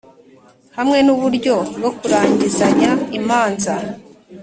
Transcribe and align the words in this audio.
hamwe 0.77 0.97
n 1.05 1.07
uburyo 1.15 1.55
bwo 1.77 1.91
kurangizanya 1.97 2.91
imanza 3.19 3.73